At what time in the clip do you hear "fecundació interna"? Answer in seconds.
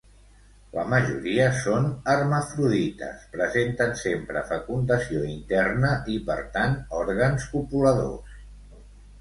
4.53-5.93